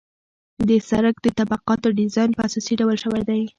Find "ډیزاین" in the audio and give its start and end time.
1.99-2.29